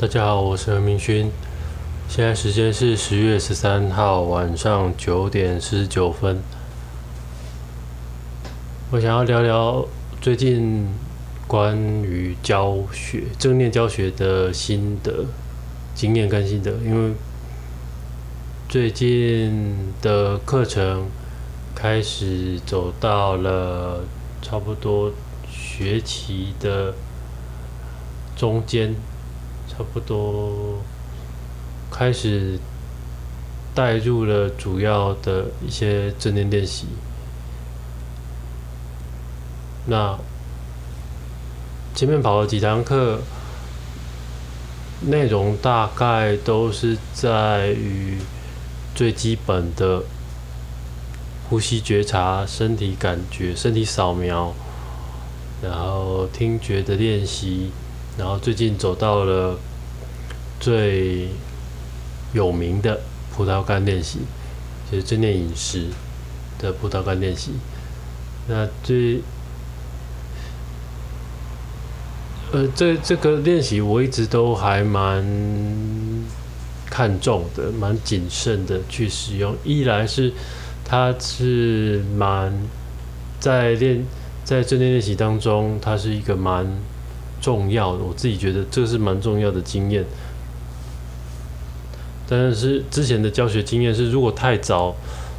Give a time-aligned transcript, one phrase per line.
[0.00, 1.28] 大家好，我是何明勋。
[2.08, 6.40] 现在时间是十月十三号晚上九点四十九分。
[8.92, 9.84] 我想要聊聊
[10.20, 10.86] 最近
[11.48, 15.24] 关于教学、正念教学的心得、
[15.96, 17.14] 经验跟心得，因为
[18.68, 21.08] 最近的课程
[21.74, 24.04] 开始走到了
[24.40, 25.10] 差不多
[25.50, 26.94] 学期的
[28.36, 28.94] 中间。
[29.78, 30.82] 差不多
[31.88, 32.58] 开始
[33.76, 36.86] 带入了主要的一些正念练习。
[39.86, 40.18] 那
[41.94, 43.20] 前面跑了几堂课，
[45.02, 48.18] 内容大概都是在于
[48.96, 50.02] 最基本的
[51.48, 54.52] 呼吸觉察、身体感觉、身体扫描，
[55.62, 57.70] 然后听觉的练习，
[58.18, 59.56] 然后最近走到了。
[60.60, 61.28] 最
[62.32, 63.00] 有名的
[63.34, 64.20] 葡萄干练习，
[64.90, 65.86] 就是正念饮食
[66.58, 67.52] 的葡萄干练习。
[68.48, 69.20] 那最，
[72.52, 75.24] 呃，这这个练习我一直都还蛮
[76.86, 79.54] 看重的，蛮谨慎的去使用。
[79.64, 80.32] 一来是
[80.84, 82.52] 它是蛮
[83.38, 84.04] 在练
[84.44, 86.66] 在正念练习当中，它是一个蛮
[87.40, 90.04] 重要的，我自己觉得这是蛮重要的经验。
[92.30, 94.94] 但是之前的教学经验是，如果太早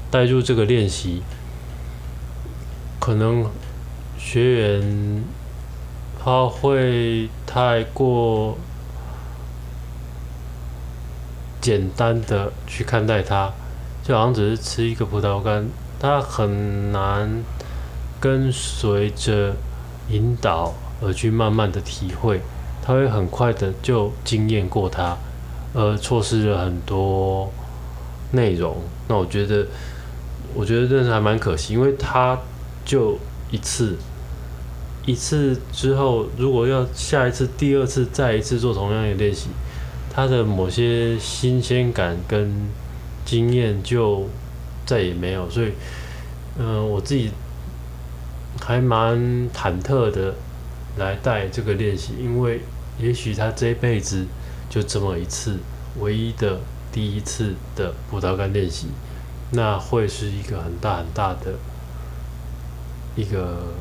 [0.10, 1.22] 带入这个练习，
[3.00, 3.46] 可能
[4.18, 5.24] 学员
[6.18, 8.58] 他会太过
[11.62, 13.54] 简单的去看待它，
[14.04, 17.44] 就好像只是吃一个葡萄干，他很难
[18.20, 19.56] 跟随着
[20.10, 22.42] 引导而去慢慢的体会，
[22.82, 25.16] 他会很快的就经验过它。
[25.72, 27.52] 呃，错失了很多
[28.32, 28.76] 内容，
[29.08, 29.68] 那我觉得，
[30.56, 32.36] 我觉得真的还蛮可惜，因为他
[32.84, 33.20] 就
[33.52, 33.96] 一次，
[35.06, 39.50] 一次之后，如果要下一次、第二次、再一次做同样的练习，
[40.12, 42.52] 他的某些新鲜感跟
[43.24, 44.28] 经验就
[44.88, 45.72] 再也没有，所以，
[46.58, 47.30] 嗯，我自己
[48.60, 49.20] 还蛮
[49.52, 50.34] 忐忑的
[50.98, 52.62] 来带这个练习，因为
[53.00, 54.26] 也许他这一辈子。
[54.70, 55.58] 就这么一次，
[56.00, 56.60] 唯一的
[56.92, 58.88] 第一次的葡萄干练习，
[59.52, 61.56] 那会是一个很大很大的
[63.16, 63.74] 一个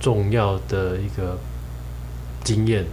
[0.00, 1.38] 重要的一个
[2.42, 2.84] 经验。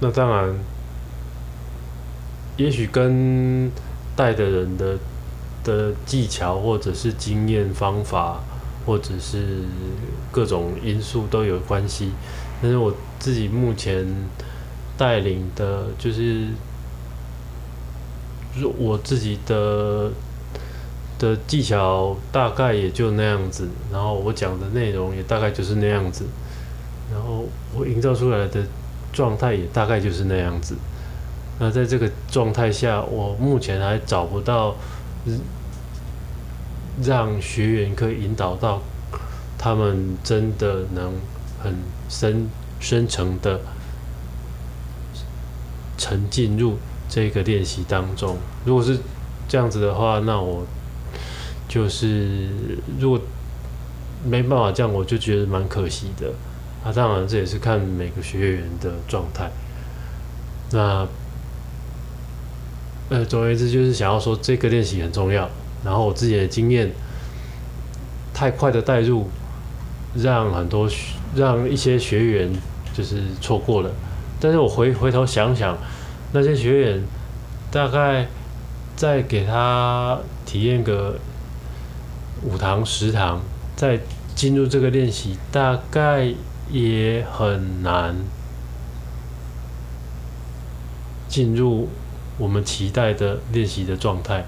[0.00, 0.54] 那当然，
[2.56, 3.70] 也许跟
[4.16, 4.98] 带的人的
[5.64, 8.40] 的技巧，或者是经验方法，
[8.86, 9.64] 或者是
[10.30, 12.12] 各种因素都有关系。
[12.62, 14.04] 但是我自己目前
[14.96, 16.48] 带领的，就是
[18.78, 20.10] 我自己的
[21.18, 26.24] 的技巧大概也就那样子，然后我讲的内容也大概就是那样子，
[27.12, 27.44] 然后
[27.76, 28.64] 我营造出来的
[29.12, 30.74] 状态也大概就是那样子。
[31.58, 34.74] 那在这个状态下，我目前还找不到
[37.02, 38.80] 让学员可以引导到
[39.58, 41.12] 他们真的能。
[41.62, 41.76] 很
[42.08, 42.48] 深
[42.80, 43.60] 深层的
[45.98, 46.78] 沉浸入
[47.10, 48.38] 这个练习当中。
[48.64, 48.98] 如果是
[49.46, 50.66] 这样子的话，那我
[51.68, 52.48] 就是
[52.98, 53.20] 如果
[54.24, 56.32] 没办法这样，我就觉得蛮可惜的。
[56.82, 59.50] 啊，当然这也是看每个学员的状态。
[60.72, 61.06] 那
[63.10, 65.50] 呃，总而言之，就是想要说这个练习很重要。
[65.84, 66.90] 然后我自己的经验
[68.32, 69.28] 太快的带入，
[70.16, 70.88] 让很多。
[71.32, 72.50] 让一些学员
[72.92, 73.90] 就是错过了，
[74.40, 75.76] 但是我回回头想想，
[76.32, 77.02] 那些学员
[77.70, 78.26] 大概
[78.96, 81.16] 再给他体验个
[82.42, 83.40] 五堂十堂，
[83.76, 84.00] 再
[84.34, 86.32] 进入这个练习，大概
[86.70, 88.16] 也很难
[91.28, 91.88] 进入
[92.38, 94.44] 我们期待的练习的状态。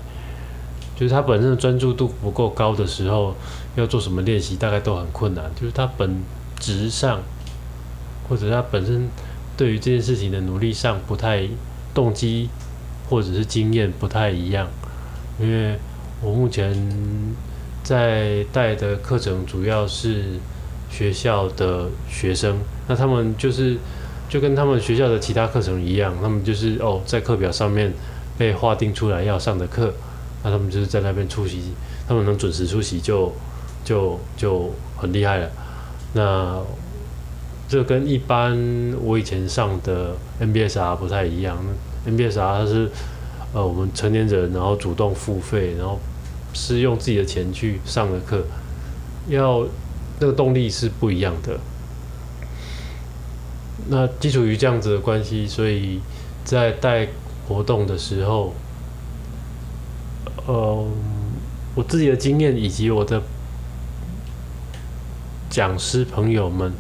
[0.95, 3.35] 就是他本身的专注度不够高的时候，
[3.77, 5.51] 要做什么练习，大概都很困难。
[5.59, 6.23] 就是他本
[6.61, 7.21] 质上，
[8.33, 9.11] 或者他本身
[9.59, 11.47] 对于这件事情的努力上不太
[11.93, 12.49] 动机，
[13.11, 14.67] 或者是经验不太一样。
[15.39, 15.77] 因为
[16.23, 16.75] 我目前
[17.83, 20.25] 在带的课程主要是
[20.91, 22.57] 学校的学生，
[22.89, 23.77] 那他们就是
[24.31, 27.93] 就跟他们学校的其他课程一样，他们就是哦在课表上面
[28.39, 29.93] 被划定出来要上的课，
[30.43, 31.75] 那他们就是在那边出席，
[32.09, 33.31] 他们能准时出席就
[33.85, 35.51] 就就很厉害了。
[36.15, 36.59] 那
[37.73, 38.55] 这跟一般
[39.01, 41.57] 我以前上的 NBSR 不太一样。
[42.07, 42.91] NBSR 它是
[43.55, 45.99] 呃我们成年人，然后主动付费，然后
[46.53, 48.45] 是用自己的钱去上的课，
[49.29, 49.67] 要
[50.21, 51.59] 那个动力是不一样的。
[53.89, 55.99] 那基础于这样子的关系，所以
[56.45, 57.09] 在带
[57.49, 58.53] 活动的时候，
[60.47, 60.87] 呃，
[61.75, 63.23] 我自己的经验以及我的
[65.49, 66.71] 讲师朋友们，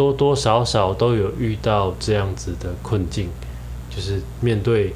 [0.00, 3.28] 多多少少都有遇到这样子的困境，
[3.90, 4.94] 就是面对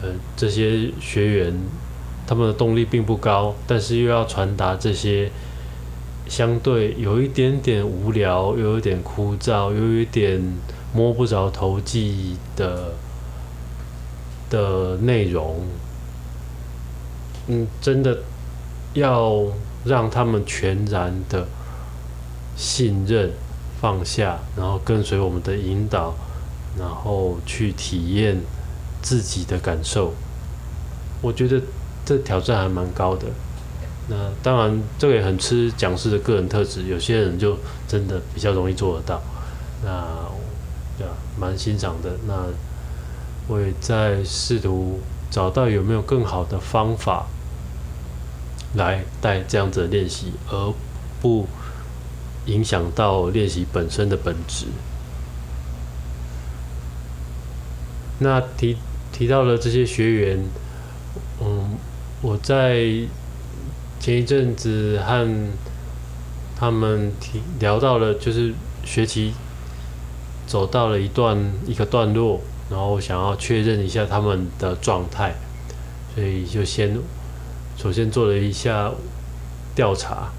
[0.00, 1.54] 呃这些学员，
[2.26, 5.30] 他们的动力并不高，但是又要传达这些。
[6.28, 10.40] 相对有一点点无聊，又有点枯燥，又有一点
[10.94, 12.94] 摸不着头际的
[14.48, 15.60] 的内容，
[17.48, 18.20] 嗯，真的
[18.94, 19.44] 要
[19.84, 21.46] 让他们全然的
[22.56, 23.32] 信任、
[23.82, 26.14] 放下，然后跟随我们的引导，
[26.78, 28.40] 然后去体验
[29.02, 30.14] 自己的感受，
[31.20, 31.60] 我觉得
[32.04, 33.26] 这挑战还蛮高的。
[34.08, 36.84] 那当然，这个也很吃讲师的个人特质。
[36.84, 37.58] 有些人就
[37.88, 39.20] 真的比较容易做得到，
[39.84, 39.90] 那
[40.96, 42.10] 对啊，蛮欣赏的。
[42.28, 42.46] 那
[43.48, 47.26] 我也在试图找到有没有更好的方法
[48.74, 50.72] 来带这样子的练习，而
[51.20, 51.48] 不
[52.46, 54.66] 影响到练习本身的本质。
[58.18, 58.76] 那提
[59.12, 60.44] 提到了这些学员，
[61.40, 61.76] 嗯，
[62.20, 63.06] 我在。
[64.02, 65.48] 前一阵子和
[66.56, 68.52] 他们提聊到了，就是
[68.84, 69.32] 学习
[70.44, 75.36] 走到了一段一个段落，然后想要确认一下他们的状态，
[76.12, 76.98] 所以就先
[77.76, 78.90] 首先做了一下
[79.76, 80.32] 调查。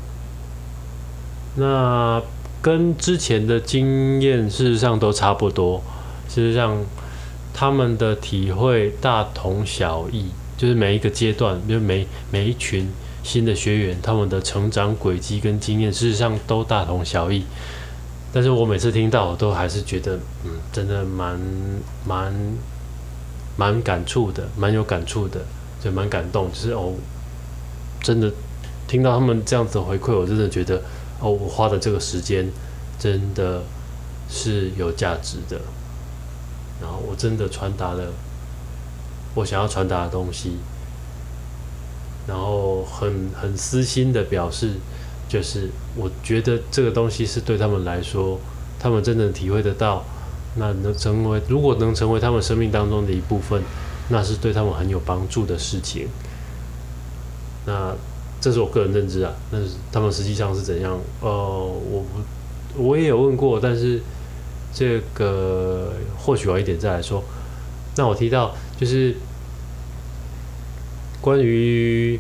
[1.56, 2.22] 那
[2.62, 5.82] 跟之前的经验事实上都差不多，
[6.28, 6.84] 事实上
[7.54, 10.28] 他们的体会大同小异，
[10.58, 12.90] 就是每一个阶段，就每每一群。
[13.26, 17.46] 新的学员，他们的成长轨迹跟经验，事实上都大同小异。
[18.34, 21.40] 但是我每次听到，我都还是觉得，嗯，真的蛮
[22.06, 22.34] 蛮
[23.56, 25.40] 蛮感触的，蛮有感触的，
[25.82, 26.50] 就蛮感动。
[26.52, 26.92] 就是哦，
[28.02, 28.30] 真的
[28.90, 30.82] 听到他们这样子的回馈，我真的觉得，
[31.24, 32.52] 哦，我花的这个时间
[33.00, 33.64] 真的
[34.30, 35.62] 是有价值的。
[36.82, 38.12] 然后我真的传达了
[39.36, 40.58] 我想要传达的东西。
[42.28, 44.74] 然后很很私心的表示，
[45.28, 48.40] 就是我觉得这个东西是对他们来说，
[48.80, 50.04] 他们真的体会得到，
[50.56, 53.62] 那能成为如果能成为他们生命当中的一部分，
[54.10, 56.08] 那是对他们很有帮助的事情。
[57.66, 57.94] 那
[58.44, 59.60] 这是我个人认知啊，那
[59.90, 61.00] 他们实际上是怎样？
[61.22, 62.04] 呃，我
[62.76, 64.02] 不我也有问过，但是
[64.74, 67.24] 这个或许晚一点再来说。
[67.96, 69.16] 那我提到就是。
[71.22, 72.20] 关于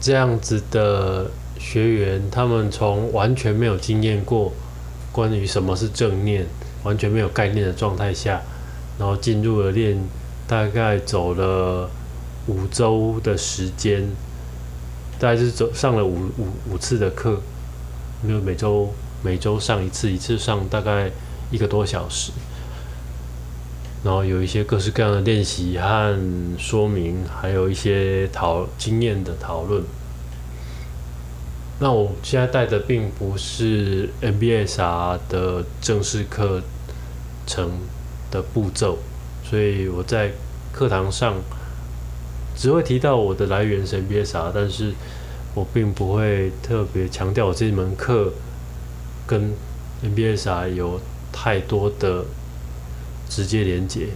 [0.00, 4.54] 这样子的学员，他们从完全没有经验过
[5.12, 6.46] 关于什么是正念，
[6.82, 8.40] 完全没有概念的状态下，
[8.98, 10.02] 然后进入了练，
[10.48, 11.90] 大概走了
[12.46, 14.08] 五周的时间，
[15.20, 17.40] 大概是走上了五五五次的课，
[18.26, 21.10] 因为每周每周上一次，一次上大概
[21.50, 22.32] 一个多小时。
[24.02, 26.18] 然后有一些各式各样的练习和
[26.58, 29.84] 说明，还有一些讨经验的讨论。
[31.80, 36.62] 那我现在带的并不是 MBSR 的正式课
[37.46, 37.72] 程
[38.30, 38.98] 的步骤，
[39.44, 40.32] 所以我在
[40.72, 41.34] 课堂上
[42.60, 44.92] 只会提到我的来源是 MBSR，但是
[45.54, 48.34] 我并不会特别强调我这门课
[49.26, 49.54] 跟
[50.04, 51.00] MBSR 有
[51.32, 52.26] 太多的。
[53.30, 54.08] 直接连接。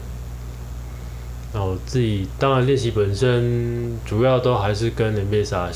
[1.52, 5.70] 那我自己当然练习本身主要都还是跟 n b s a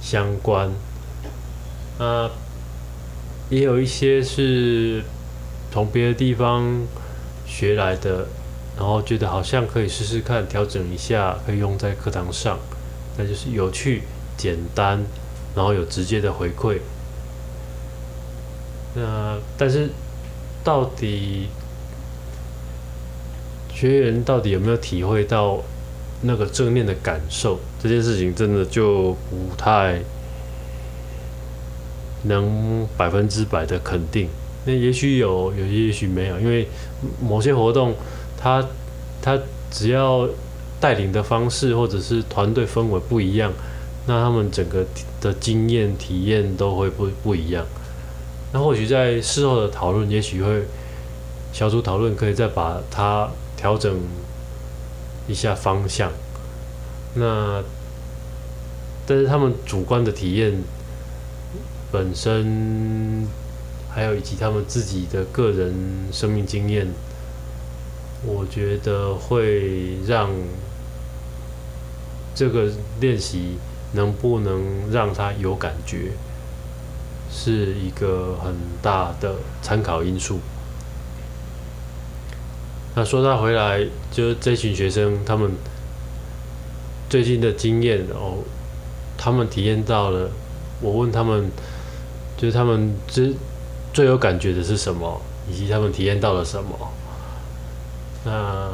[0.00, 0.70] 相关，
[1.98, 2.30] 那
[3.50, 5.04] 也有一些是
[5.70, 6.86] 从别的地方
[7.46, 8.26] 学来的，
[8.76, 12.58] 然后觉得好像可以试试看调整一下，可以用在课堂上，
[13.16, 14.02] 那就是有趣、
[14.36, 15.04] 简单，
[15.54, 16.78] 然后有直接的回馈。
[18.94, 19.90] 那但是
[20.62, 21.48] 到底？
[23.76, 25.60] 学员到底有没有体会到
[26.22, 27.58] 那个正面的感受？
[27.82, 30.00] 这件事情真的就不太
[32.22, 34.28] 能百分之百的肯定。
[34.64, 36.68] 那也许有，有些也许没有，因为
[37.20, 37.96] 某些活动，
[38.44, 38.62] 他
[39.22, 39.38] 他
[39.70, 40.28] 只要
[40.78, 43.50] 带领的方式或者是团队氛围不一样，
[44.06, 44.84] 那他们整个
[45.18, 47.64] 的经验体验都会不不一样。
[48.52, 50.64] 那或许在事后的讨论，也许会
[51.54, 53.98] 小组讨论，可以再把它调整
[55.26, 56.12] 一下方向。
[57.14, 57.62] 那
[59.06, 60.62] 但是他们主观的体验
[61.90, 63.26] 本身，
[63.88, 65.74] 还有以及他们自己的个人
[66.12, 66.86] 生命经验，
[68.26, 70.30] 我觉得会让
[72.34, 73.58] 这个练习
[73.92, 76.12] 能不能让他有感觉，
[77.30, 80.40] 是一个很大的参考因素。
[82.96, 85.52] 那说他回来，就是这群学生他们
[87.08, 88.38] 最近的经验哦。
[89.16, 90.28] 他们体验到了，
[90.80, 91.50] 我问他们，
[92.36, 93.32] 就是他们最
[93.92, 96.76] 最有感觉的是什么，以及他们体验到了什么。
[98.24, 98.70] 那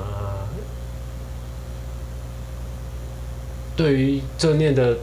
[3.76, 4.98] 对于正念的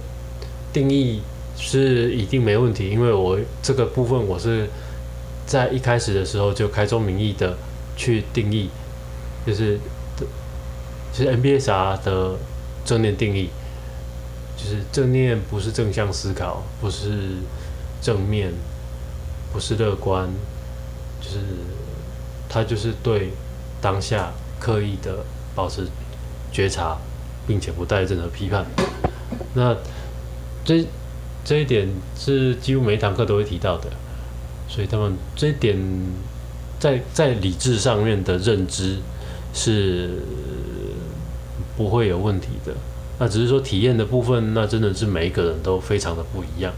[0.72, 1.22] 定义
[1.58, 4.70] 是一定没问题，因为我这个部分我是
[5.46, 7.58] 在一开始的时候就开宗明义的
[7.96, 8.70] 去定义，
[9.46, 9.80] 就是
[11.14, 12.36] 其实 NBSR 的
[12.86, 13.50] 正念定义。
[14.60, 17.36] 就是正念不是正向思考，不是
[18.02, 18.52] 正面，
[19.54, 20.28] 不是乐观，
[21.22, 21.38] 就是
[22.50, 23.30] 他就是对
[23.82, 25.24] 当下刻意的
[25.56, 25.88] 保持
[26.52, 26.98] 觉察，
[27.46, 28.66] 并且不带任何批判。
[29.54, 29.76] 那
[30.64, 30.86] 这
[31.44, 33.90] 这一点是几乎每一堂课都会提到的，
[34.68, 35.78] 所以他们这一点
[36.80, 38.98] 在在理智上面的认知
[39.54, 40.22] 是
[41.76, 42.74] 不会有问题的。
[43.20, 46.74] 那只是说体验的部分，那真的是每一个人都非常的不一样。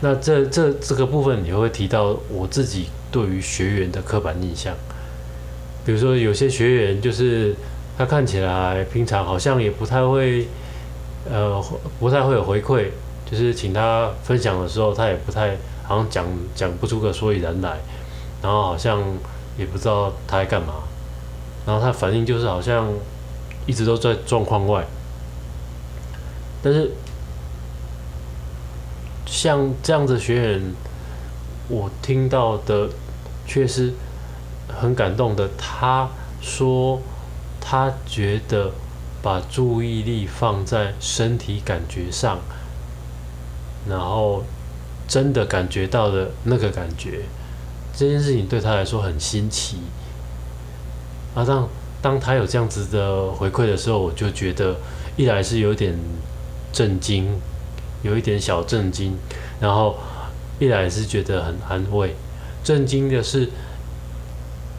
[0.00, 4.74] 那这这这个部分，你会提到我自己对于学员的刻板印象。
[5.88, 7.54] 比如说，有些学员就是
[7.96, 10.46] 他看起来平常好像也不太会，
[11.30, 11.64] 呃，
[11.98, 12.88] 不太会有回馈，
[13.24, 17.78] 就是请他分享的时候，他也不太好像讲讲不出个所以然来，
[18.42, 19.02] 然后好像
[19.56, 20.74] 也不知道他在干嘛，
[21.64, 22.86] 然后他反应就是好像
[23.64, 24.84] 一直都在状况外。
[26.62, 26.90] 但是，
[29.24, 30.74] 像这样的学员，
[31.68, 32.90] 我听到的
[33.46, 33.94] 却是
[34.80, 35.48] 很感动的。
[35.58, 36.08] 他
[36.40, 37.00] 说，
[37.60, 38.72] 他觉得
[39.20, 42.38] 把注意力放在身体感觉上，
[43.88, 44.44] 然后
[45.06, 47.22] 真的感觉到的那个感觉，
[47.94, 49.78] 这件事情对他来说很新奇。
[51.34, 51.68] 啊，当
[52.00, 54.76] 当他有这样子的回馈的时候，我就觉得，
[55.16, 55.94] 一来是有点。
[56.70, 57.40] 震惊，
[58.02, 59.16] 有一点小震惊，
[59.58, 59.96] 然后
[60.60, 62.14] 一来是觉得很安慰。
[62.62, 63.48] 震惊的是，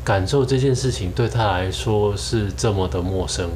[0.04, 3.50] 感受这件事情对他来说是这么的陌生，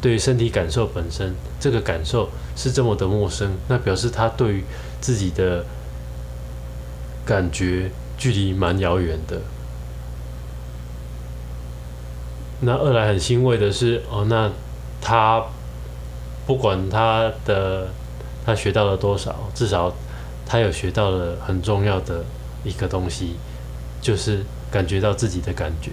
[0.00, 4.64] 对于身体感受本身，这个感受是这么的陌生，那表示他对于
[5.00, 5.64] 自己的
[7.24, 9.40] 感觉距离蛮遥远的。
[12.60, 14.50] 那二来很欣慰的是，哦，那
[15.00, 15.44] 他。
[16.46, 17.88] 不管他的
[18.44, 19.90] 他学到了多少，至少
[20.44, 22.22] 他有学到了很重要的
[22.62, 23.36] 一个东西，
[24.02, 24.44] 就是
[24.74, 25.92] 感觉到自己的感觉。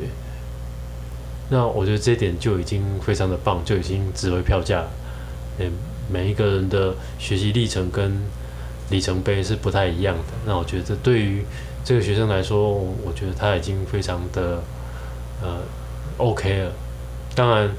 [1.52, 4.86] 那我觉得这点就已经非常的棒，就已经值回票价。
[5.60, 5.72] 嗯，
[6.10, 8.20] 每一个人的学习历程跟
[8.90, 10.34] 里程碑是不太一样的。
[10.48, 11.46] 那我觉得对于
[11.86, 14.64] 这个学生来说，我觉得他已经非常的
[15.44, 15.60] 呃
[16.18, 16.72] OK 了。
[17.36, 17.70] 当然，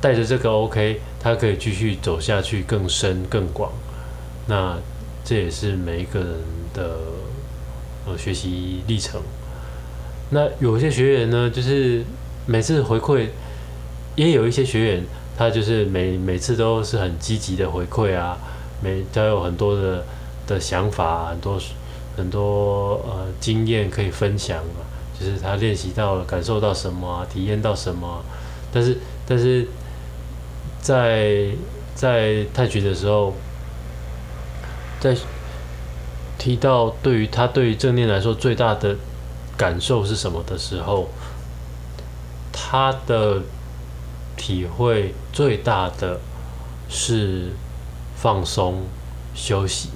[0.00, 1.00] 带着这个 OK。
[1.20, 3.72] 他可以继续走下去，更深更广。
[4.46, 4.78] 那
[5.24, 6.34] 这也是每一个人
[6.72, 6.96] 的
[8.06, 9.20] 呃学习历程。
[10.30, 12.04] 那有些学员呢，就是
[12.46, 13.28] 每次回馈，
[14.16, 15.04] 也有一些学员，
[15.36, 18.36] 他就是每每次都是很积极的回馈啊，
[18.82, 20.04] 每都有很多的
[20.46, 21.60] 的想法，很多
[22.16, 24.84] 很多呃经验可以分享啊，
[25.18, 28.22] 就是他练习到了，感受到什么，体验到什么，
[28.72, 29.66] 但是但是。
[30.80, 31.48] 在
[31.94, 33.34] 在太极的时候，
[35.00, 35.14] 在
[36.38, 38.96] 提到对于他对于正念来说最大的
[39.58, 41.08] 感受是什么的时候，
[42.50, 43.42] 他的
[44.36, 46.20] 体会最大的
[46.88, 47.52] 是
[48.16, 48.84] 放松
[49.34, 49.90] 休息。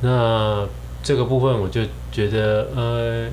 [0.00, 0.66] 那
[1.04, 3.30] 这个部分我就觉得，呃，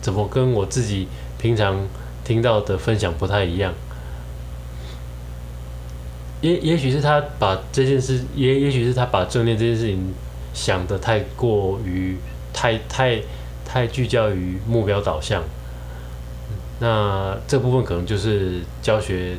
[0.00, 1.06] 怎么跟我自己
[1.38, 1.86] 平常。
[2.26, 3.72] 听到的分享不太一样，
[6.40, 10.12] 也也许是他把这件事，也也许是他把正念这件事情
[10.56, 12.16] 想的太过于
[12.54, 13.20] 太太
[13.62, 15.42] 太聚焦于目标导向，
[16.80, 19.36] 那这部分可能就是教学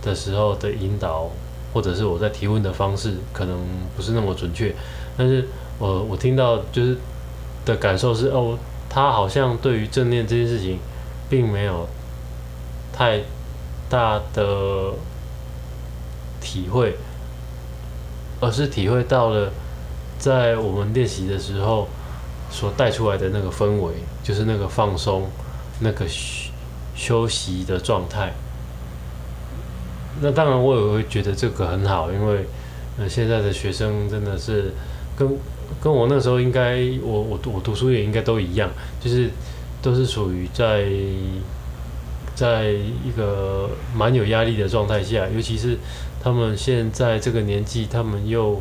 [0.00, 1.28] 的时候的引导，
[1.74, 3.60] 或者是我在提问的方式可能
[3.94, 4.74] 不是那么准确，
[5.14, 5.46] 但是
[5.78, 6.96] 我我听到就是
[7.66, 8.58] 的感受是，哦，
[8.88, 10.78] 他好像对于正念这件事情，
[11.28, 11.86] 并没有
[12.94, 13.20] 太
[13.90, 14.94] 大的
[16.40, 16.96] 体会，
[18.40, 19.52] 而是体会到了
[20.18, 21.88] 在我们练习的时候
[22.50, 23.92] 所带出来的那个氛围，
[24.22, 25.28] 就是那个放松、
[25.80, 26.06] 那个
[26.94, 28.32] 休息的状态。
[30.20, 32.46] 那当然，我也会觉得这个很好，因为
[32.98, 34.72] 呃，现在的学生真的是
[35.14, 35.28] 跟
[35.82, 39.28] 跟我那时候应该，我我我读书也应该都一样，就是
[39.82, 40.86] 都是属于在
[42.34, 45.76] 在一个蛮有压力的状态下，尤其是
[46.22, 48.58] 他们现在这个年纪，他们又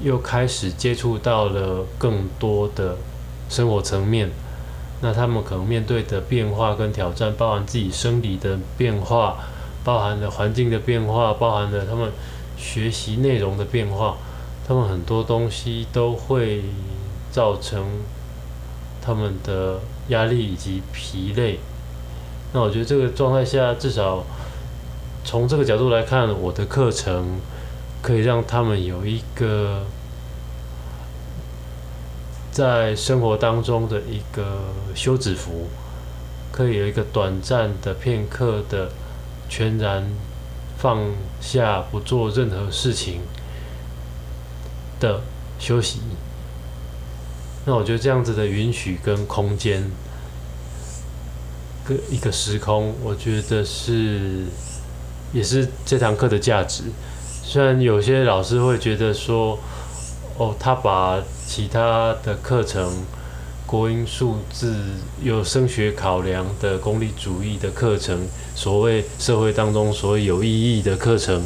[0.00, 2.96] 又开始接触到了更多的
[3.48, 4.30] 生活层面，
[5.00, 9.36] 那他们可能面对的变化跟挑战，包含自己生理的变化。
[9.84, 12.10] 包含了环境的变化，包含了他们
[12.56, 14.16] 学习内容的变化，
[14.66, 16.62] 他们很多东西都会
[17.30, 17.84] 造成
[19.02, 21.60] 他们的压力以及疲累。
[22.54, 24.24] 那我觉得这个状态下，至少
[25.22, 27.38] 从这个角度来看，我的课程
[28.04, 29.84] 可以让他们有一个
[32.52, 35.68] 在生活当中的一个休止符，
[36.52, 38.92] 可以有一个短暂的片刻的。
[39.46, 40.02] 全然
[40.78, 40.98] 放
[41.38, 43.20] 下，不做任何事情
[44.98, 45.20] 的
[45.60, 46.00] 休息。
[47.66, 49.92] 那我觉得这样子的允许跟空间，
[51.86, 54.46] 跟一个时空，我觉得是
[55.32, 56.84] 也是这堂课的价值。
[57.46, 59.58] 虽然有些老师会觉得说，
[60.38, 62.90] 哦，他把其他的课程。
[63.66, 64.76] 国音数字
[65.22, 71.42] 有升学考量的功利主义的课程，所谓社会当中所谓有意义的课程，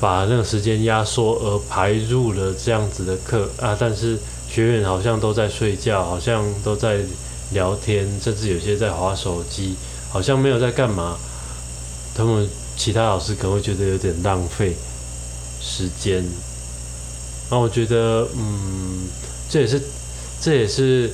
[0.00, 4.16] 把那个时间压缩而排入了这样子的课啊，但是
[4.48, 7.00] 学员好像都在睡觉，好像都在
[7.52, 9.74] 聊天，甚至有些在划手机，
[10.08, 11.18] 好像没有在干嘛。
[12.14, 14.74] 他们其他老师可能会觉得有点浪费
[15.68, 16.24] 时间。
[17.50, 19.06] 那我觉得，嗯，
[19.50, 19.82] 这也是。
[20.40, 21.10] 这也是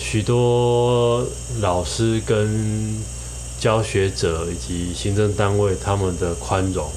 [0.00, 1.24] 许多
[1.60, 2.96] 老师跟
[3.60, 6.90] 教学者以及行政单位他们的宽容，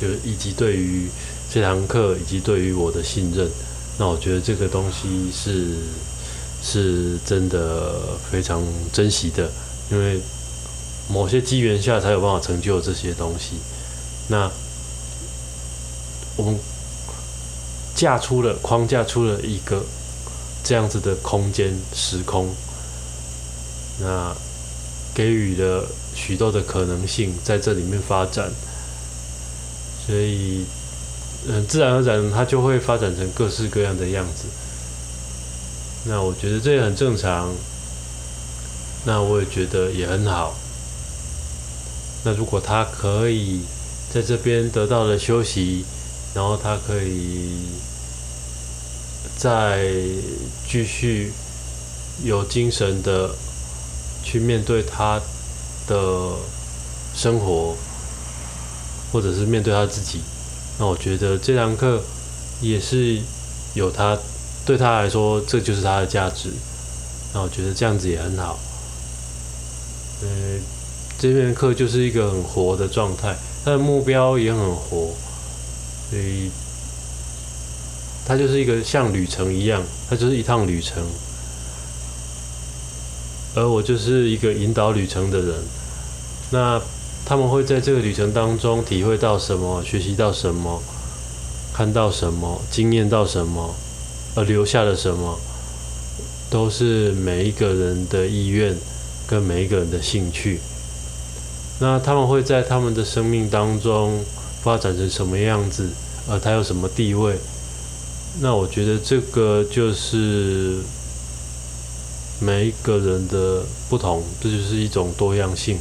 [0.00, 1.08] 就是以及对于
[1.48, 3.48] 这堂课以及对于我的信任，
[4.00, 5.76] 那我觉得这个东西是
[6.60, 8.60] 是真的非常
[8.92, 9.48] 珍惜的，
[9.92, 10.18] 因为
[11.08, 13.58] 某些机缘下才有办法成就这些东西。
[14.26, 14.50] 那
[16.36, 16.58] 我们
[17.94, 19.84] 架出了框架出了一个。
[20.68, 22.52] 这样子的空间时空，
[24.00, 24.34] 那
[25.14, 28.50] 给予了许多的可能性在这里面发展，
[30.04, 30.64] 所以，
[31.46, 34.46] 嗯，自然而然它就会发展成各式各样的样子。
[36.06, 37.54] 那我觉得这也很正常，
[39.04, 40.56] 那我也觉得也很好。
[42.24, 43.60] 那如果他可以
[44.12, 45.84] 在这边得到了休息，
[46.36, 47.56] 然后他可以。
[49.36, 49.84] 再
[50.66, 51.30] 继续
[52.24, 53.30] 有精神的
[54.24, 55.20] 去面对他
[55.86, 56.32] 的
[57.14, 57.76] 生活，
[59.12, 60.20] 或者是面对他自己，
[60.78, 62.02] 那我觉得这堂课
[62.62, 63.20] 也是
[63.74, 64.18] 有他
[64.64, 66.48] 对他来说，这就是他的价值。
[67.34, 68.58] 那我觉得这样子也很好。
[70.22, 70.62] 嗯，
[71.18, 75.12] 这门课就是一个很活的状态，他的目标也很活，
[76.10, 76.50] 所以。
[78.28, 81.00] 它就是一个像旅程一样，它就是一趟旅程，
[83.54, 85.54] 而我就是一个引导旅程的人。
[86.50, 86.82] 那
[87.24, 90.82] 他们会在这个旅程当中体会到什么，学习到什么，
[91.72, 93.76] 看到什么，经验到什么，
[94.34, 95.38] 而留下了什么，
[96.50, 98.76] 都是每一个人的意愿
[99.28, 100.58] 跟每一个人的兴趣。
[101.78, 104.24] 那他们会在他们的生命当中
[104.66, 105.88] 发展成什么样子，
[106.28, 107.38] 而他有什么地位？
[108.40, 110.78] 那我觉得这个就是
[112.40, 115.78] 每一个人的不同，这就是一种多样性。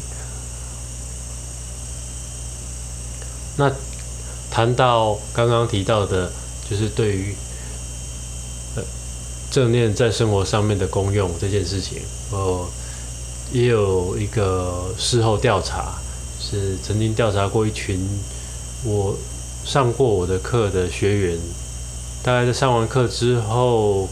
[3.57, 3.71] 那
[4.51, 6.31] 谈到刚刚提到的，
[6.69, 7.35] 就是对于
[9.49, 12.69] 正念在生活上面的功用这件事情，我
[13.51, 15.95] 也有一个事后调查，
[16.39, 17.99] 是曾经调查过一群
[18.83, 19.15] 我
[19.63, 21.39] 上过我的课的学员。
[22.23, 24.09] 大概在上完课之后，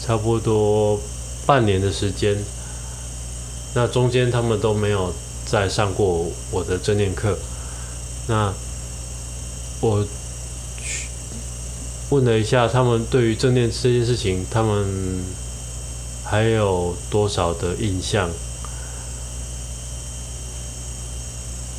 [0.00, 1.00] 差不多
[1.44, 2.38] 半年的时间，
[3.74, 5.12] 那中间他们都没有
[5.44, 7.36] 再上过我的正念课。
[8.28, 8.54] 那
[9.80, 10.06] 我
[10.78, 11.08] 去
[12.10, 15.24] 问了一下他们对于正念这件事情，他们
[16.22, 18.30] 还有多少的印象？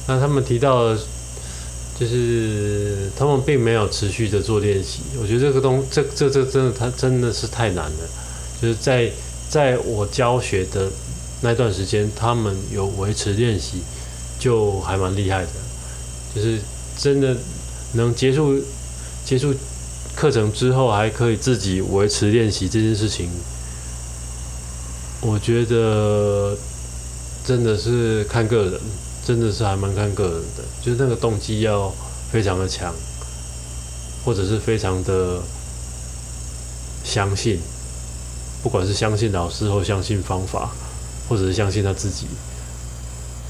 [0.08, 0.94] 那他们提到，
[2.00, 5.02] 就是他们并没有持续的做练习。
[5.22, 8.10] 我觉得这个东，这这这真的，他真的是太难了。
[8.62, 9.12] 就是在
[9.50, 10.90] 在我教学的
[11.42, 13.84] 那段时间，他们有维持练习，
[14.40, 15.50] 就还蛮厉害的。
[16.34, 16.58] 就是
[16.98, 17.36] 真的
[17.94, 18.60] 能结束
[19.24, 19.54] 结束
[20.16, 23.30] 课程之后，还可以自己维持练习这件事情，
[25.22, 26.58] 我觉得
[27.46, 28.82] 真的是看个人。
[29.26, 31.90] 真的是还蛮看个人的，就是那个动机要
[32.30, 32.94] 非常的强，
[34.26, 35.42] 或者是非常的
[37.06, 37.58] 相信，
[38.62, 40.70] 不管是相信老师或相信方法，
[41.30, 42.28] 或者是相信他自己，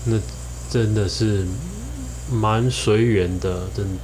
[0.06, 0.18] 那
[0.70, 1.48] 真的是
[2.32, 3.62] 蛮随缘的。
[3.76, 3.98] 真，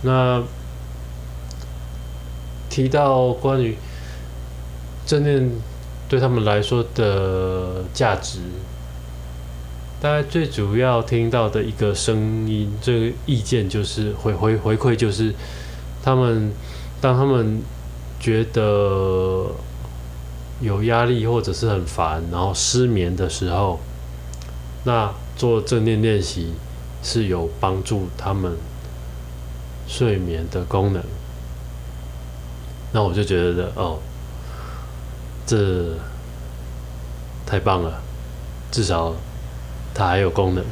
[0.00, 0.42] 那
[2.70, 3.76] 提到关于
[5.06, 5.50] 正念
[6.08, 8.38] 对他们来说的价值。
[9.98, 15.34] 大家最主要听到的一个声音，这个意见就是回回回馈，就是
[16.02, 16.52] 他们
[17.00, 17.62] 当他们
[18.20, 19.50] 觉得
[20.60, 23.80] 有压力或者是很烦，然后失眠的时候，
[24.84, 26.52] 那做正念练习
[27.02, 28.52] 是有帮助他们
[29.88, 31.02] 睡眠的功能。
[32.92, 33.98] 那我就觉得哦，
[35.46, 35.94] 这
[37.46, 38.02] 太棒了，
[38.70, 39.14] 至少。
[39.98, 40.62] 它还有功能，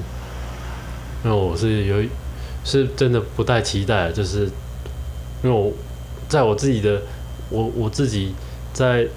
[1.22, 2.06] 那我是有，
[2.62, 4.44] 是真的不太期待，就是
[5.42, 5.72] 因为我
[6.28, 7.00] 在我自己的，
[7.48, 8.34] 我我自己
[8.74, 9.08] 在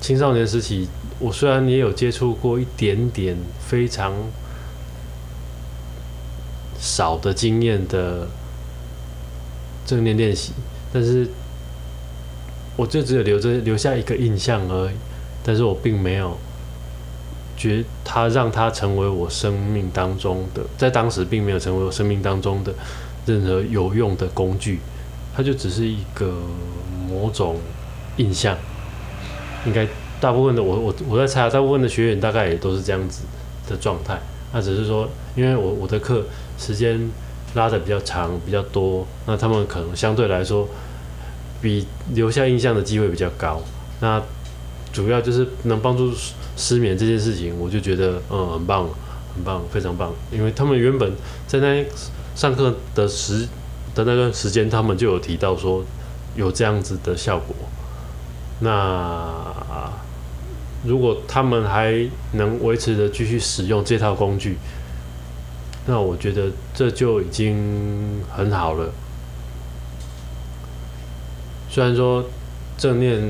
[0.00, 0.88] 青少年时期，
[1.20, 4.12] 我虽然也有接触过一点点非常
[6.80, 8.26] 少的经验的
[9.86, 10.52] 正念练习，
[10.92, 11.28] 但是
[12.76, 14.94] 我就只有留着留下一个印象而已，
[15.44, 16.36] 但是我并没有。
[17.62, 22.74] 觉他让他成为我生命当中的，在当时并没有成为我生命当中的
[23.24, 24.80] 任何有用的工具，
[25.36, 26.34] 它就只是一个
[27.08, 27.56] 某种
[28.16, 28.56] 印象。
[29.64, 29.86] 应该
[30.20, 33.22] 大部分的我我我在猜啊，大部分的学员大概也都是这样子
[33.68, 34.18] 的状态。
[34.52, 36.24] 那只是说，因为我我的课
[36.58, 37.08] 时间
[37.54, 40.68] 拉的比较长比较多，那他们可能相对来说
[41.60, 43.62] 比留下印象的机会比较高。
[44.00, 44.20] 那
[44.92, 46.12] 主要就是能帮助。
[46.54, 48.86] 失眠这件事情，我就觉得嗯很棒，
[49.34, 50.12] 很棒，非常棒。
[50.30, 51.10] 因为他们原本
[51.46, 51.82] 在那
[52.36, 53.48] 上课的时
[53.94, 55.82] 的那段时间，他们就有提到说
[56.36, 57.56] 有这样子的效果。
[58.60, 59.90] 那
[60.84, 64.58] 如果他们还能维持着继续使用这套工具，
[65.86, 68.92] 那我觉得这就已经很好了。
[71.70, 72.26] 虽然说
[72.76, 73.22] 正念。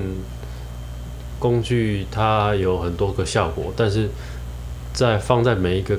[1.43, 4.09] 工具它有很多个效果，但是
[4.93, 5.99] 在放在每一个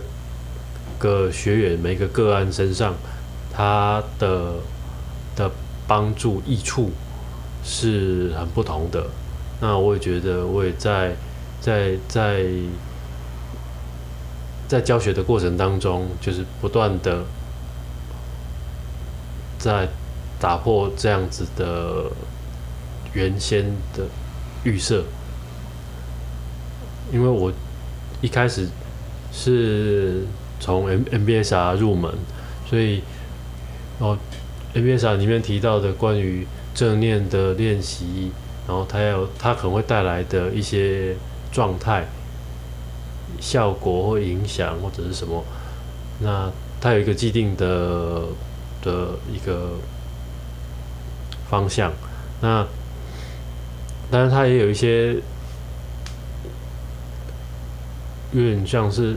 [0.98, 2.96] 个学员、每一个个案身上，
[3.52, 4.54] 它的
[5.36, 5.52] 的
[5.86, 6.92] 帮助益处
[7.62, 9.08] 是很不同的。
[9.60, 11.14] 那我也觉得，我也在
[11.60, 12.46] 在在
[14.70, 17.26] 在教学的过程当中，就是不断的
[19.60, 19.90] 在
[20.40, 22.10] 打破这样子的
[23.12, 24.06] 原先的
[24.64, 25.04] 预设。
[27.14, 27.54] 因为我
[28.22, 28.68] 一开始
[29.32, 30.24] 是
[30.60, 32.12] 从 M M B S R 入门，
[32.68, 33.04] 所以
[34.00, 34.18] 哦
[34.74, 38.32] M B S R 里面提到的关于正念的练习，
[38.68, 41.16] 然后它有它可能会带来的一些
[41.52, 42.08] 状态、
[43.40, 45.44] 效果或影响或者是什么，
[46.20, 48.24] 那它有一个既定的
[48.82, 49.74] 的一个
[51.48, 51.94] 方向，
[52.42, 52.66] 那
[54.10, 55.18] 但是它也有一些。
[58.34, 59.16] 有点像是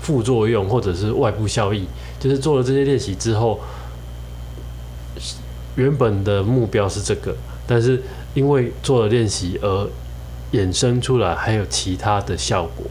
[0.00, 1.86] 副作用，或者是外部效益，
[2.18, 3.60] 就是做了这些练习之后，
[5.76, 7.36] 原本的目标是这个，
[7.66, 9.88] 但是因为做了练习而
[10.52, 12.86] 衍生出来还有其他的效果。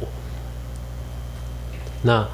[2.04, 2.28] 那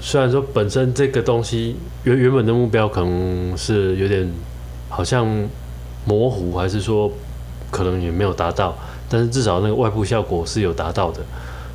[0.00, 4.30] 虽然说本身这个东西原原本的目标可能是有点
[4.90, 5.26] 好像
[6.04, 7.10] 模糊，还是说
[7.70, 8.76] 可能也没有达到。
[9.08, 11.20] 但是至少那个外部效果是有达到的，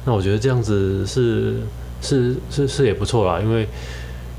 [0.06, 1.58] 那我觉得这样子是
[2.02, 3.68] 是是是也不错啦，因为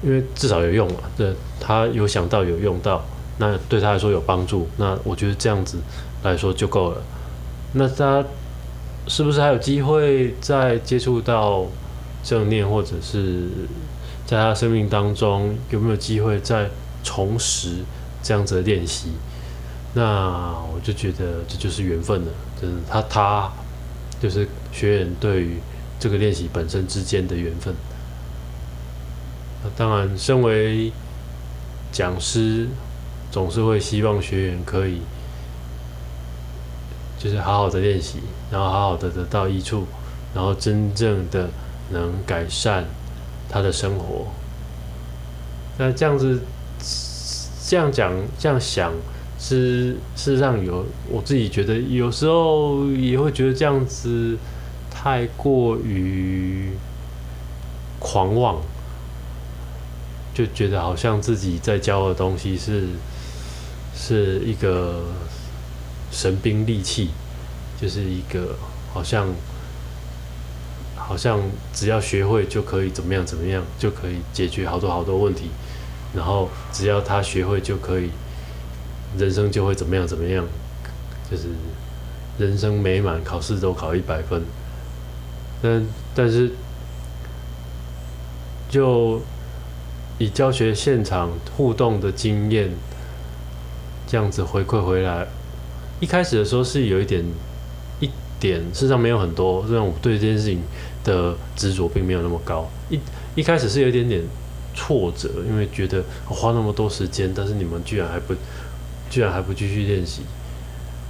[0.02, 3.04] 因为至少有用嘛，对，他有想到有用到，
[3.38, 5.78] 那对他来说有帮助，那我觉得这样子
[6.22, 7.02] 来说就够了。
[7.74, 8.24] 那他
[9.08, 11.64] 是不是还有机会再接触到
[12.22, 13.48] 正念或者是
[14.26, 16.68] 在他生命当中有没有机会再
[17.02, 17.78] 重拾
[18.22, 19.12] 这样子的练习？
[19.94, 23.50] 那我就觉得这就是缘分了，就是他他
[24.20, 25.58] 就是学员对于
[25.98, 27.74] 这个练习本身之间的缘分。
[29.64, 30.92] 那当然，身为
[31.90, 32.68] 讲师，
[33.32, 35.00] 总是会希望学员可以
[37.18, 38.20] 就是好好的练习，
[38.52, 39.88] 然后好好的得到益处，
[40.32, 41.50] 然后真正的
[41.90, 42.84] 能改善
[43.48, 44.28] 他的生活。
[45.78, 46.40] 那这样子
[47.66, 48.92] 这样讲这样想。
[49.44, 54.38] 是事实上有，我自己觉得有时候也会觉得这样子
[54.88, 56.70] 太过于
[57.98, 58.62] 狂妄，
[60.32, 62.84] 就觉得好像自己在教的东西是
[63.96, 65.06] 是一个
[66.12, 67.10] 神兵利器，
[67.80, 68.54] 就是一个
[68.94, 69.26] 好像
[70.94, 71.40] 好像
[71.72, 75.50] 只要学会就可以怎么样怎么样，就可以解决好多好多问题，
[76.14, 78.08] 然后只要他学会就可以。
[79.18, 80.44] 人生就会怎么样怎么样，
[81.30, 81.48] 就是
[82.38, 84.42] 人生美满，考试都考一百分。
[85.60, 86.50] 但但是，
[88.68, 89.20] 就
[90.18, 92.70] 以教学现场互动的经验，
[94.06, 95.26] 这样子回馈回来，
[96.00, 97.24] 一开始的时候是有一点
[98.00, 100.62] 一点，事实上没有很多，让我对这件事情
[101.04, 102.68] 的执着并没有那么高。
[102.88, 102.98] 一
[103.34, 104.22] 一开始是有一点点
[104.74, 108.34] 挫折，因为觉得我花那么多时间，但是你们居然还不。
[109.12, 110.22] 居然还不继续练习，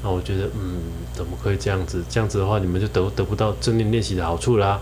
[0.02, 0.80] 那我觉得，嗯，
[1.14, 2.02] 怎么可以这样子？
[2.10, 4.80] 这样子的话，你们就得得不到正念练习的好处啦。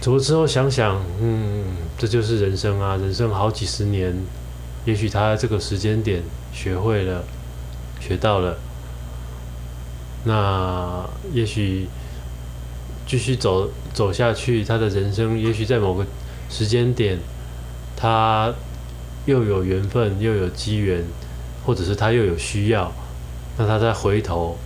[0.00, 1.62] 走了之后想想，嗯，
[1.96, 4.12] 这就是人生啊，人生好几十年，
[4.84, 7.22] 也许他这个时间点学会了，
[8.00, 8.58] 学到了，
[10.24, 11.86] 那也许
[13.06, 16.04] 继续走走下去，他的人生也许在某个
[16.50, 17.20] 时间点，
[17.96, 18.52] 他
[19.26, 21.04] 又有缘分，又有机缘。
[21.66, 22.92] 或者是他又有需要，
[23.58, 24.56] 那他再回头，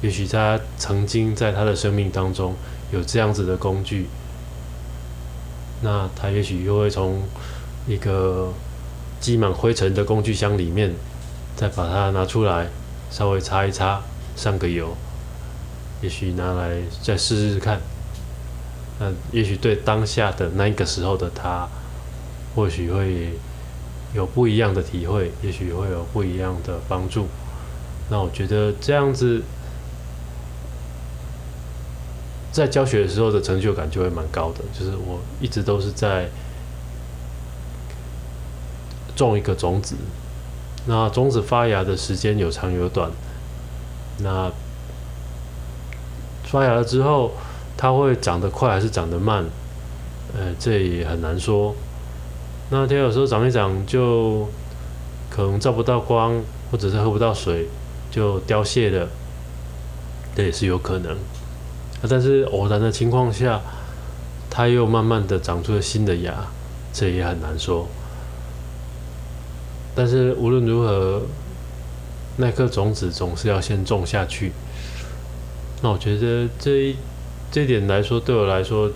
[0.00, 2.56] 也许他曾经在他的生命当中
[2.92, 4.08] 有这样子的工具，
[5.82, 7.22] 那他也许又会从
[7.86, 8.52] 一个
[9.20, 10.92] 积满灰尘的工具箱里面，
[11.54, 12.66] 再把它拿出来，
[13.08, 14.02] 稍微擦一擦，
[14.34, 14.96] 上个油，
[16.02, 17.80] 也许拿来再试试看，
[18.98, 21.68] 那也许对当下的那个时候的他，
[22.56, 23.38] 或许会。
[24.14, 27.26] 有不一样的体会，也许会有不一样的帮助。
[28.10, 29.42] 那我觉得这样子，
[32.52, 34.60] 在教学的时候的成就感就会蛮高的。
[34.78, 36.28] 就是我一直都是在
[39.16, 39.96] 种一个种子，
[40.86, 43.10] 那种子发芽的时间有长有短。
[44.18, 44.50] 那
[46.44, 47.32] 发芽了之后，
[47.78, 49.46] 它会长得快还是长得慢？
[50.34, 51.74] 呃，这也很难说。
[52.72, 54.48] 那天有时候长一长就
[55.28, 57.68] 可能照不到光，或者是喝不到水
[58.10, 59.10] 就凋谢了，
[60.34, 61.14] 这也是有可能。
[62.08, 63.60] 但是偶然的情况下，
[64.48, 66.46] 它又慢慢的长出了新的芽，
[66.94, 67.86] 这也很难说。
[69.94, 71.20] 但是无论如何，
[72.38, 74.52] 那颗种子总是要先种下去。
[75.82, 76.96] 那我觉得这一
[77.50, 78.90] 这点来说，对我来说。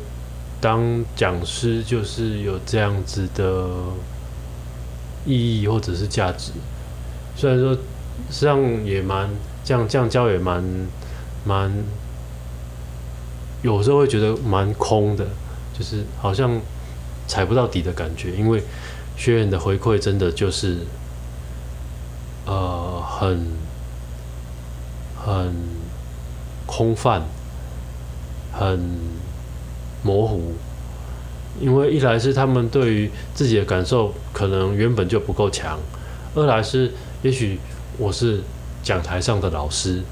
[0.59, 3.69] 当讲师就是有这样子的
[5.27, 6.53] 意义或者是价值，
[7.37, 9.29] 虽然说实际上也蛮
[9.63, 10.65] 这样这样教也蛮
[11.45, 11.71] 蛮，
[13.63, 15.27] 有时候会觉得蛮空的，
[15.79, 16.59] 就是好像
[17.29, 18.63] 踩不到底的感觉，因为
[19.17, 20.79] 学员的回馈真的就是
[22.47, 23.47] 呃很
[25.17, 25.55] 很
[26.67, 27.23] 空泛，
[28.53, 29.17] 很。
[30.07, 30.53] 模糊，
[31.61, 35.81] 因为一来是他们对于自己的感受可能原本就不够强，
[36.37, 36.93] 二来是
[37.23, 37.59] 也许
[37.99, 38.41] 我是
[38.85, 40.03] 讲台上的老师，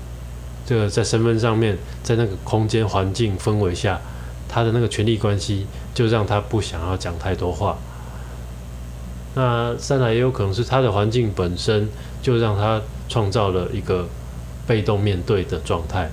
[0.66, 4.00] 这个在身份上面，在那个空间环境氛围下，
[4.48, 7.78] 他的那个权力关系就让他不想要讲太多话。
[9.37, 11.88] 那三来也有可能是他的环境本身
[12.22, 14.09] 就让他创造了一个
[14.66, 16.11] 被动面对的状态，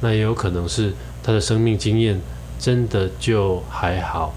[0.00, 2.20] 那也有可能是他的生命经验。
[2.58, 4.34] 真的就还好，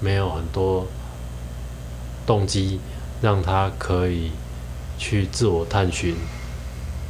[0.00, 0.86] 没有很多
[2.26, 2.80] 动机
[3.22, 4.32] 让他可以
[4.98, 6.16] 去自我探寻，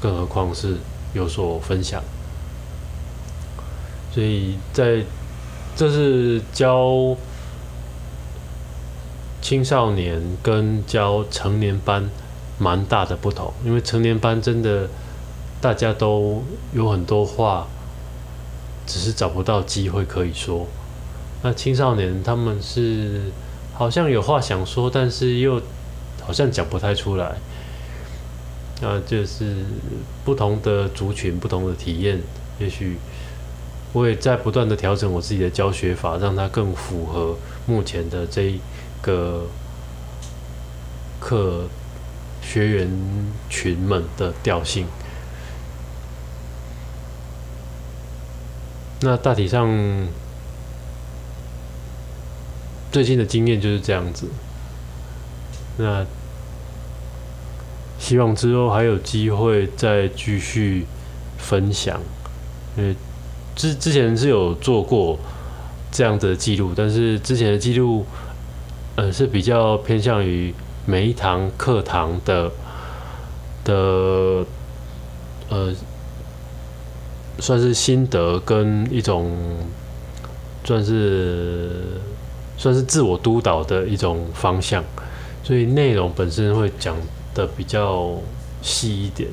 [0.01, 0.77] 更何况是
[1.15, 2.03] 有所分享。
[4.13, 5.03] 所以在
[5.75, 7.17] 这是教
[9.41, 12.09] 青少年跟教成年班
[12.59, 14.89] 蛮大的不同，因为成年班真的
[15.61, 17.67] 大家都有很多话。
[18.87, 20.67] 只是找不到机会可以说，
[21.43, 23.23] 那青少年他们是
[23.75, 25.61] 好像有话想说，但是又
[26.23, 27.37] 好像讲不太出来。
[28.81, 29.65] 那就是
[30.25, 32.21] 不同的族群、不同的体验，
[32.59, 32.97] 也许
[33.93, 38.59] 我也在不断的调整我自己的教学法，让它更符合目前的这
[39.01, 39.47] 个
[41.21, 41.67] 课
[42.43, 42.91] 学员
[43.49, 44.87] 群们的调性。
[49.05, 49.69] 那大体上，
[52.91, 54.31] 最近的经验就是这样子。
[55.77, 56.07] 那
[57.99, 60.87] 希望之后还有机会再继续
[61.37, 62.01] 分享。
[62.79, 62.97] 因为
[63.55, 65.19] 之之前是有做过
[65.93, 68.07] 这样子的记录，但是之前的记录，
[68.97, 70.55] 呃，是比较偏向于
[70.87, 72.51] 每一堂课堂的
[73.65, 74.47] 的
[75.51, 75.75] 呃。
[77.41, 79.37] 算是心得跟一种，
[80.65, 82.01] 算是
[82.57, 84.83] 算是自我督导的一种方向，
[85.43, 86.97] 所以内容本身会讲
[87.35, 88.17] 的比较
[88.63, 89.29] 细一点，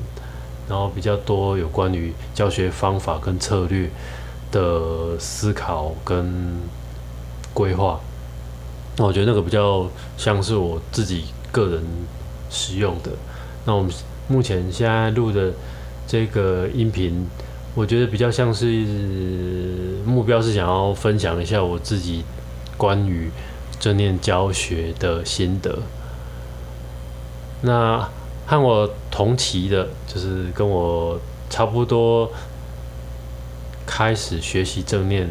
[0.68, 3.88] 然后比较多有关于教学方法跟策略
[4.50, 6.58] 的思考跟
[7.54, 8.00] 规划。
[8.96, 9.88] 那我觉得那个比较
[10.18, 11.82] 像是我自己个人
[12.50, 13.12] 使用的。
[13.64, 13.92] 那我们
[14.26, 15.52] 目前现在录的
[16.06, 17.26] 这个音频。
[17.74, 18.66] 我觉得比较像是
[20.04, 22.22] 目标是想要分享一下我自己
[22.76, 23.30] 关于
[23.80, 25.78] 正念教学的心得。
[27.62, 28.06] 那
[28.44, 32.30] 和我同期的，就是跟我差不多
[33.86, 35.30] 开始学习正念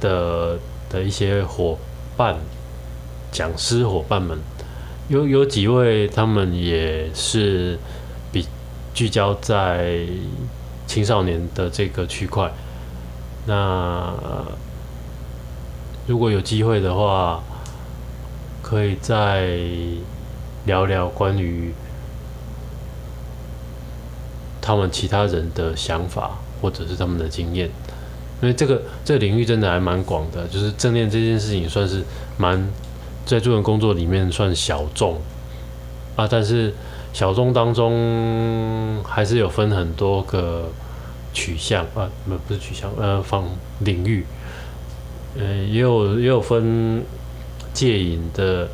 [0.00, 0.58] 的
[0.90, 1.78] 的一些伙
[2.16, 2.36] 伴、
[3.30, 4.36] 讲师伙伴们，
[5.06, 7.78] 有有几位他们也是
[8.32, 8.48] 比
[8.92, 10.08] 聚焦在。
[10.94, 12.48] 青少年的这个区块，
[13.46, 14.14] 那
[16.06, 17.42] 如果有机会的话，
[18.62, 19.58] 可以再
[20.66, 21.74] 聊聊关于
[24.62, 27.68] 他们其他人的想法，或者是他们的经验，
[28.40, 32.04] 因为这个这个领域真的还蛮广的，就是正念这件事情算是
[32.38, 32.70] 蛮
[33.26, 35.20] 在助人工作里面算小众
[36.14, 36.72] 啊，但是。
[37.14, 40.68] 小众当中还是有分很多个
[41.34, 43.44] 取向啊，不不是取向，呃，方
[43.80, 44.24] 领域，
[45.36, 47.04] 呃，也有也有分
[47.74, 48.68] 戒瘾的，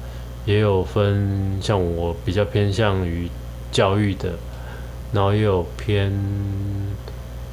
[0.45, 3.29] 也有分像我比较偏向于
[3.73, 4.35] 教育的，
[5.13, 6.13] 然后也有偏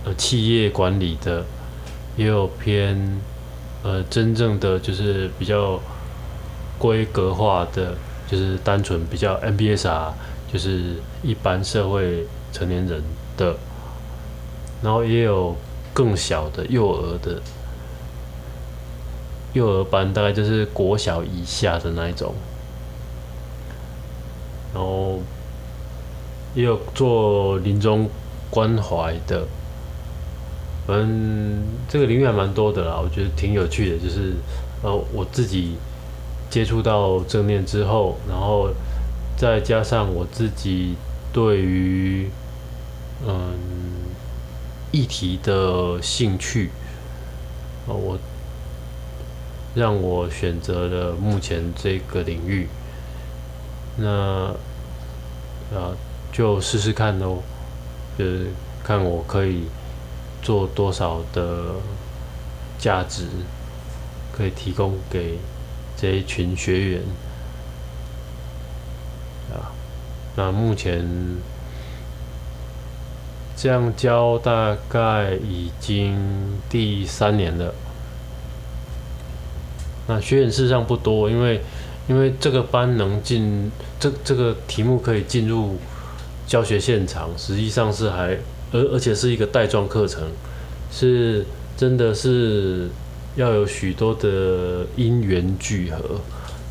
[0.05, 1.43] 呃企业管理的，
[2.15, 3.19] 也有偏
[3.81, 5.79] 呃真正的就是比较
[6.77, 7.95] 规格化的，
[8.29, 10.13] 就是单纯比较 MBS 啊。
[10.49, 13.03] 就是一般社会成年人
[13.35, 13.53] 的，
[14.81, 15.55] 然后也有
[15.93, 17.41] 更小的幼儿的
[19.53, 22.33] 幼儿班，大概就是国小以下的那一种，
[24.73, 25.19] 然后
[26.55, 28.09] 也有做临终
[28.49, 29.45] 关怀的，
[30.85, 34.33] 反正这个领域还蛮多的啦，我觉得挺有趣的，就是
[34.83, 35.75] 呃我自己
[36.49, 38.69] 接触到正念之后，然后。
[39.39, 40.95] 再加上我自己
[41.31, 42.27] 对于
[44.97, 46.71] 议题的兴趣，
[47.87, 48.17] 啊，我
[49.75, 52.67] 让我选择了目前这个领域，
[53.97, 54.55] 那
[55.71, 55.93] 啊
[56.31, 57.43] 就试试看喽，
[58.17, 58.47] 就是
[58.83, 59.65] 看我可以
[60.41, 61.75] 做多少的
[62.79, 63.27] 价值，
[64.35, 65.37] 可以提供给
[65.95, 67.01] 这一群学员
[69.51, 69.69] 啊。
[70.35, 71.07] 那目前
[73.57, 76.15] 这样教大概已经
[76.69, 77.73] 第三年了。
[80.07, 81.61] 那学员事实上不多，因为
[82.07, 85.77] 因为这个班能进这这个题目可以进入
[86.45, 88.37] 教学现场，实际上是还
[88.71, 90.23] 而而且是一个带状课程，
[90.91, 91.43] 是
[91.75, 92.87] 真的是
[93.35, 96.21] 要有许多的因缘聚合，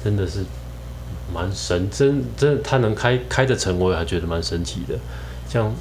[0.02, 0.44] 真的是。
[1.34, 4.94] 蛮神，真真他能开开的成，我也还觉得蛮神奇的。
[5.48, 5.74] 像，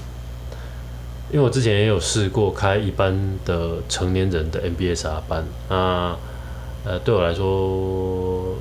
[1.32, 6.16] 因为我之前也有试过开一般的成年人的 MBSR 班，那
[6.84, 8.56] 呃对我来说，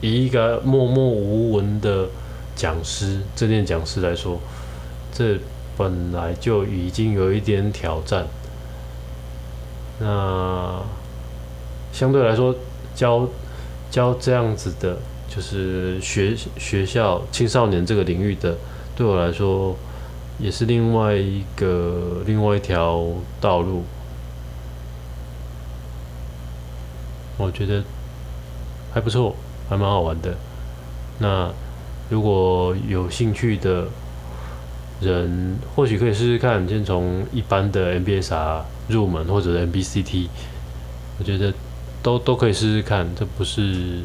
[0.00, 2.08] 以一个默默无闻的
[2.54, 4.40] 讲师、正念讲师来说，
[5.12, 5.38] 这
[5.76, 8.26] 本来就已经有一点挑战。
[10.00, 10.82] 那
[11.92, 12.54] 相对来说，
[12.94, 13.28] 教
[13.90, 14.96] 教这样子的。
[15.28, 18.56] 就是学学校青少年这个领域的，
[18.94, 19.76] 对我来说
[20.38, 23.04] 也是另外一个另外一条
[23.40, 23.84] 道路。
[27.38, 27.82] 我觉得
[28.92, 29.34] 还不错，
[29.68, 30.34] 还蛮好玩的。
[31.18, 31.50] 那
[32.08, 33.88] 如果有兴趣的
[35.00, 40.28] 人，或许可以试试看，先从一般的 MBSR 入门，或者 MBCT，
[41.18, 41.52] 我觉得
[42.02, 43.06] 都都可以试试看。
[43.14, 44.00] 这不是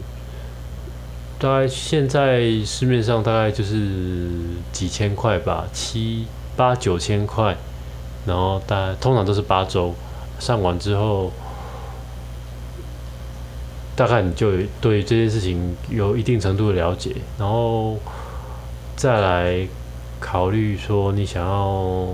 [1.42, 4.30] 大概现在市面上大概就是
[4.72, 7.58] 几千块吧，七八九千块，
[8.28, 9.96] 然后大概通常都是八周
[10.39, 11.32] 上完之后。
[13.94, 18.00] 大概你就对这件事情有一定程度的了解，然后
[18.96, 19.68] 再来
[20.20, 22.08] 考虑说你想要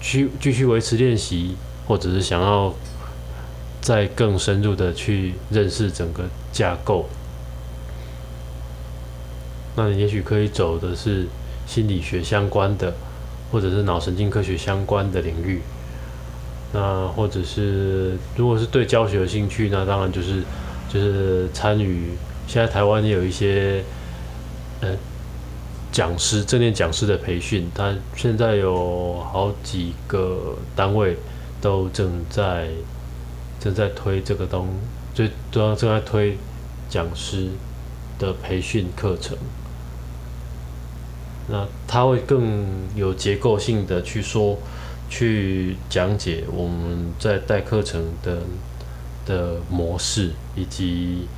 [0.00, 1.56] 去继续维持练习，
[1.88, 2.72] 或者是想要
[3.80, 7.08] 再更深入的去认识整个架构，
[9.76, 11.26] 那你也许可以走的是
[11.66, 12.94] 心理学相关的，
[13.50, 15.60] 或者是脑神经科学相关的领域。
[16.72, 20.42] 那或者是如果是对教学有兴趣，那当然就是。
[20.92, 22.10] 就是参与，
[22.46, 23.82] 现在台湾也有一些，
[24.82, 24.90] 呃，
[25.90, 31.16] 讲师、正念讲师的培训，他现在有好几个单位
[31.62, 32.68] 都正在
[33.58, 34.68] 正在推这个东，
[35.14, 36.36] 就都要正在推
[36.90, 37.48] 讲师
[38.18, 39.34] 的培训课程。
[41.48, 44.58] 那他会更有结构性的去说，
[45.08, 48.38] 去讲解我们在带课程的。
[49.24, 51.28] 的模式以及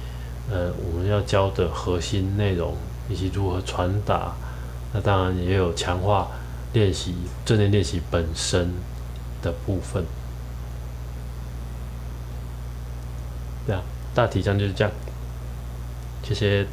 [0.51, 2.75] 呃我们要教的核心内容
[3.11, 4.33] 以及如何传达，
[4.95, 6.29] 那当然也有强化
[6.73, 8.73] 练习正念练习本身
[9.43, 10.03] 的部分。
[13.67, 13.83] 对啊，
[14.15, 14.91] 大体上就是这样。
[16.23, 16.67] 谢谢